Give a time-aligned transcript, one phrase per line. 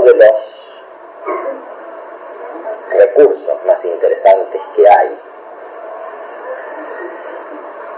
[0.00, 0.34] uno de los
[2.90, 5.20] recursos más interesantes que hay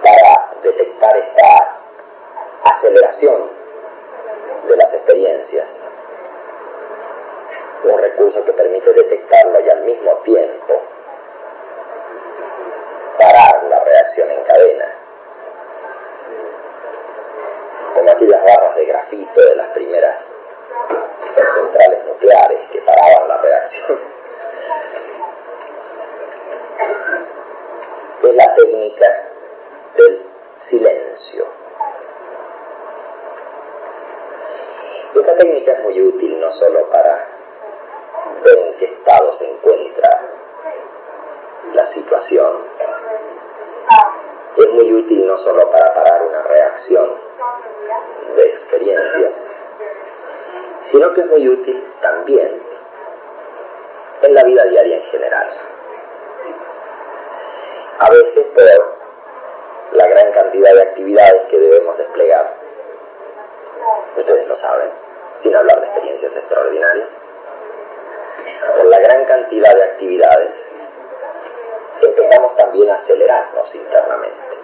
[0.03, 1.79] para detectar esta
[2.65, 3.51] aceleración
[4.69, 5.67] de las experiencias.
[7.85, 10.83] Un recurso que permite detectarlo y al mismo tiempo
[13.19, 14.93] parar la reacción en cadena.
[17.95, 20.17] Como aquellas barras de grafito de las primeras
[21.37, 23.99] centrales nucleares que paraban la reacción.
[28.23, 29.07] Es la técnica
[29.97, 30.23] del
[30.65, 31.47] silencio.
[35.15, 37.27] Esta técnica es muy útil no solo para
[38.45, 40.21] ver en qué estado se encuentra
[41.97, 42.57] situación,
[44.57, 47.11] es muy útil no solo para parar una reacción
[48.37, 49.33] de experiencias,
[50.91, 52.63] sino que es muy útil también
[54.23, 55.49] en la vida diaria en general.
[57.99, 58.97] A veces por
[59.93, 62.55] la gran cantidad de actividades que debemos desplegar,
[64.17, 64.91] ustedes lo saben,
[65.43, 67.09] sin hablar de experiencias extraordinarias,
[68.77, 70.66] por la gran cantidad de actividades,
[72.17, 74.57] empezamos también a acelerarnos internamente.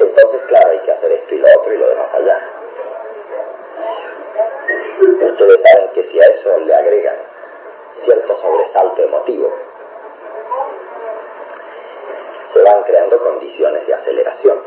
[0.00, 2.50] Entonces, claro, hay que hacer esto y lo otro y lo demás allá.
[5.00, 7.16] Ustedes saben que si a eso le agregan
[8.04, 9.52] cierto sobresalto emotivo,
[12.52, 14.62] se van creando condiciones de aceleración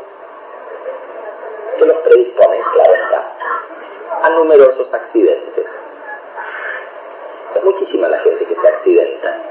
[1.78, 3.32] que los predisponen, claro está,
[4.22, 5.66] a numerosos accidentes.
[7.54, 9.47] Es muchísima la gente que se accidenta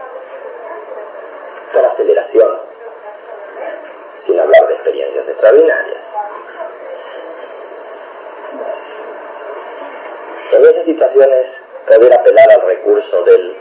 [1.74, 2.60] por aceleración,
[4.26, 6.04] sin hablar de experiencias extraordinarias.
[10.52, 11.48] En esas situaciones,
[11.88, 13.58] poder apelar al recurso del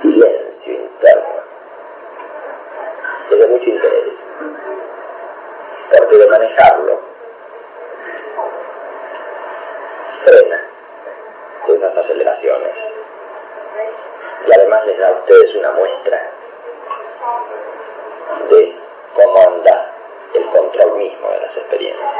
[0.00, 1.42] silencio interno
[3.30, 4.14] es de mucho interés,
[5.96, 7.00] porque de manejarlo
[10.24, 10.68] frena
[11.68, 12.91] esas aceleraciones
[14.46, 16.30] y además les da a ustedes una muestra
[18.50, 18.76] de
[19.14, 19.94] cómo anda
[20.34, 22.10] el control mismo de las experiencias.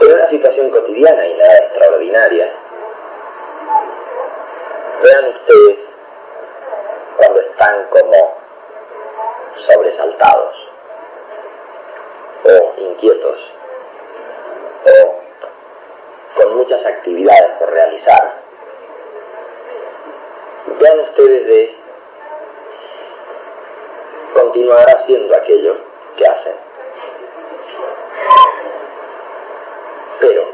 [0.00, 2.52] En una situación cotidiana y nada extraordinaria,
[5.02, 5.78] vean ustedes
[7.18, 8.38] cuando están como
[9.68, 10.56] sobresaltados
[12.44, 13.38] o inquietos
[14.86, 15.20] o
[16.40, 18.40] con actividades por realizar.
[20.80, 21.76] Vean ustedes de
[24.34, 25.76] continuar haciendo aquello
[26.16, 26.54] que hacen.
[30.20, 30.44] Pero,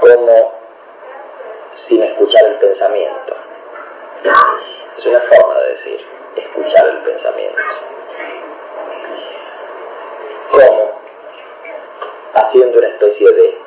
[0.00, 0.56] como
[1.88, 3.36] sin escuchar el pensamiento.
[4.98, 6.06] Es una forma de decir,
[6.36, 7.62] escuchar el pensamiento.
[10.50, 11.00] Como
[12.34, 13.58] haciendo una especie de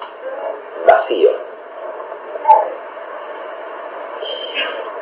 [0.87, 1.31] vacío.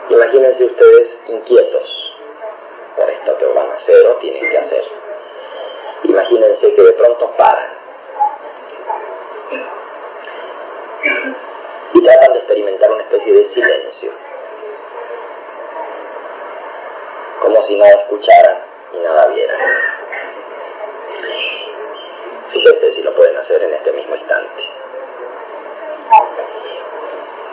[0.09, 2.13] Imagínense ustedes inquietos
[2.95, 4.83] por esto que van a hacer o tienen que hacer.
[6.03, 7.69] Imagínense que de pronto paran
[11.94, 14.11] y tratan de experimentar una especie de silencio,
[17.41, 18.57] como si nada escucharan
[18.94, 19.59] y nada vieran.
[22.51, 24.63] Fíjense si lo pueden hacer en este mismo instante.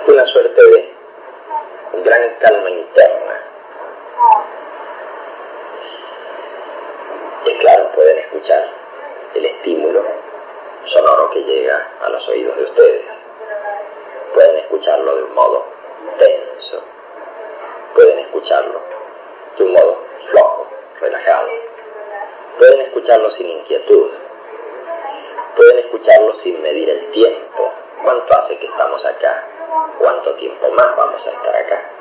[0.06, 0.94] Una suerte de
[2.04, 3.42] gran calma interna.
[7.46, 8.68] Y claro, pueden escuchar
[9.34, 10.04] el estímulo
[10.92, 13.04] sonoro que llega a los oídos de ustedes.
[14.34, 15.64] Pueden escucharlo de un modo
[16.18, 16.82] tenso.
[17.94, 18.80] Pueden escucharlo
[19.56, 19.98] de un modo
[20.30, 20.66] flojo,
[21.00, 21.48] relajado.
[22.58, 24.10] Pueden escucharlo sin inquietud.
[25.56, 27.72] Pueden escucharlo sin medir el tiempo.
[28.02, 29.44] ¿Cuánto hace que estamos acá?
[29.98, 31.93] ¿Cuánto tiempo más vamos a estar acá?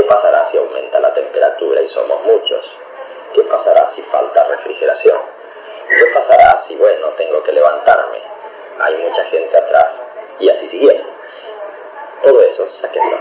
[0.00, 2.64] ¿Qué pasará si aumenta la temperatura y somos muchos?
[3.34, 5.18] ¿Qué pasará si falta refrigeración?
[5.90, 8.22] ¿Qué pasará si, bueno, tengo que levantarme?
[8.78, 9.92] Hay mucha gente atrás.
[10.38, 11.04] Y así siguiendo.
[12.24, 13.18] Todo eso, sáquenlo.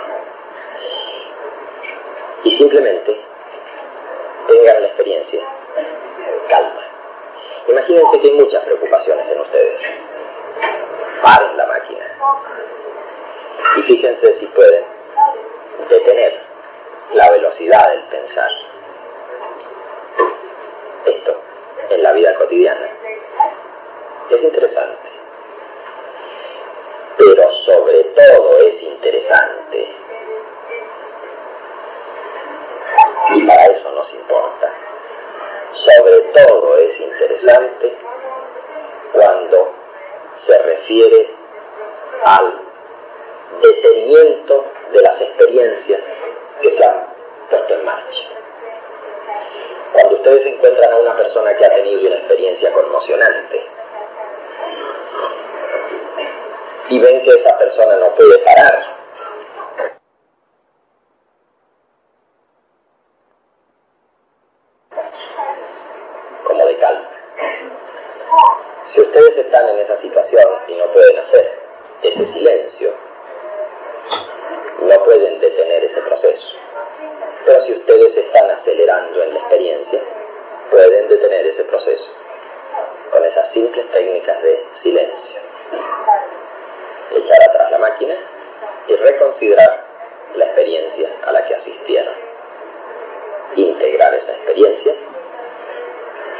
[2.46, 3.26] Y simplemente
[4.48, 5.42] tengan la experiencia.
[6.48, 6.84] Calma.
[7.68, 9.82] Imagínense que hay muchas preocupaciones en ustedes.
[11.24, 12.06] Paren la máquina.
[13.76, 14.99] Y fíjense si pueden
[17.78, 18.52] del pensar.
[21.06, 21.42] Esto
[21.92, 22.90] en la vida cotidiana
[24.30, 25.10] es interesante.
[27.18, 29.96] Pero sobre todo es interesante.
[33.36, 34.74] Y para eso nos importa.
[35.74, 37.94] Sobre todo es interesante
[39.14, 39.74] cuando
[40.48, 41.36] se refiere
[42.26, 42.62] al
[43.62, 46.02] detenimiento de las experiencias
[46.62, 47.19] que se han
[47.50, 48.22] puesto en marcha.
[49.94, 53.66] Cuando ustedes encuentran a una persona que ha tenido una experiencia conmocionante
[56.90, 58.98] y ven que esa persona no puede parar,
[66.44, 67.10] como de calma.
[68.94, 71.60] Si ustedes están en esa situación y no pueden hacer
[72.02, 72.94] ese silencio,
[74.82, 76.60] no pueden detener ese proceso.
[77.46, 80.02] Pero si ustedes están acelerando en la experiencia,
[80.72, 82.10] pueden detener ese proceso
[83.12, 85.42] con esas simples técnicas de silencio.
[87.12, 88.16] Echar atrás la máquina
[88.88, 89.86] y reconsiderar
[90.36, 92.14] la experiencia a la que asistieron.
[93.56, 94.94] Integrar esa experiencia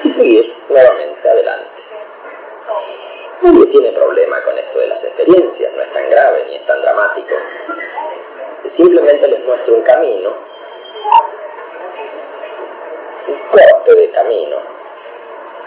[0.04, 1.82] y seguir nuevamente adelante.
[3.42, 4.58] Nadie tiene problema con
[5.28, 7.36] no es tan grave ni es tan dramático.
[8.76, 10.34] Simplemente les muestro un camino,
[13.28, 14.58] un corte de camino,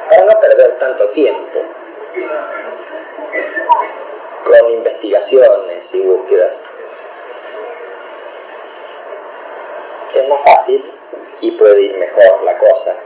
[0.08, 1.60] para no perder tanto tiempo
[4.44, 6.52] con investigaciones y búsquedas.
[10.14, 10.93] Es más fácil
[11.40, 12.96] y puede ir mejor la cosa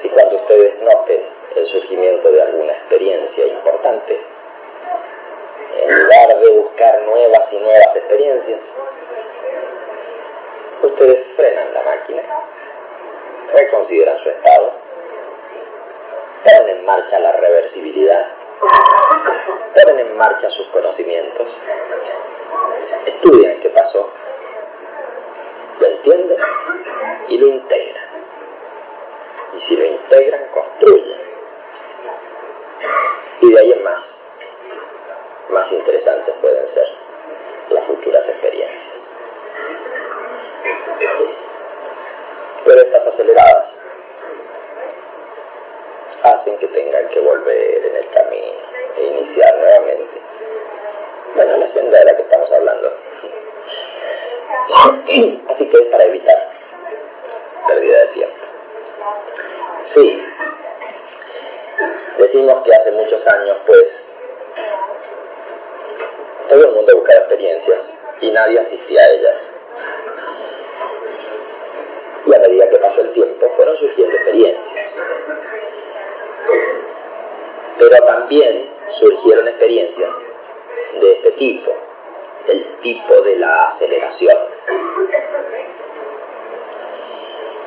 [0.00, 1.20] si cuando ustedes noten
[1.56, 4.33] el surgimiento de alguna experiencia importante,
[5.82, 8.60] en lugar de buscar nuevas y nuevas experiencias,
[10.82, 12.22] ustedes frenan la máquina,
[13.54, 14.72] reconsideran su estado,
[16.44, 18.26] ponen en marcha la reversibilidad,
[19.74, 21.48] ponen en marcha sus conocimientos,
[23.06, 24.10] estudian qué pasó,
[25.80, 26.38] lo entienden
[27.28, 28.04] y lo integran.
[29.56, 31.18] Y si lo integran, construyen.
[33.40, 34.03] Y de ahí en más,
[35.50, 36.88] más interesantes pueden ser
[37.70, 39.08] las futuras experiencias.
[42.64, 43.68] Pero estas aceleradas
[46.22, 48.58] hacen que tengan que volver en el camino
[48.96, 50.20] e iniciar nuevamente.
[51.34, 52.92] Bueno, la senda de la que estamos hablando.
[55.50, 56.50] Así que es para evitar
[57.68, 58.36] pérdida de tiempo.
[59.94, 60.22] Sí,
[62.18, 64.03] decimos que hace muchos años, pues,
[66.50, 67.80] todo el mundo buscaba experiencias
[68.20, 69.36] y nadie asistía a ellas.
[72.26, 74.92] Y a medida que pasó el tiempo, fueron surgiendo experiencias.
[77.78, 80.10] Pero también surgieron experiencias
[81.00, 81.72] de este tipo,
[82.48, 84.38] el tipo de la aceleración.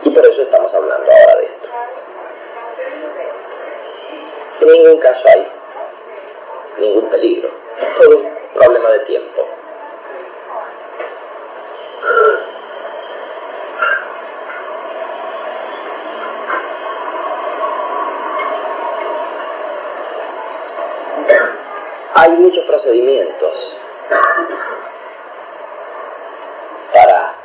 [0.04, 1.68] Y por eso estamos hablando ahora de esto.
[4.62, 5.48] En ningún caso hay
[6.80, 7.50] ningún peligro.
[8.57, 9.48] Problema de tiempo.
[22.16, 23.78] Hay muchos procedimientos
[26.92, 27.35] para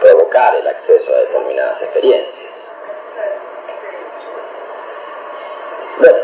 [0.00, 2.52] provocar el acceso a determinadas experiencias.
[5.98, 6.18] Bueno,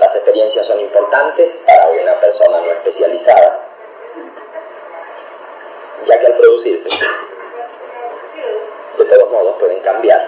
[0.00, 3.68] las experiencias son importantes para una persona no especializada,
[6.06, 7.06] ya que al producirse,
[8.98, 10.19] de todos modos pueden cambiar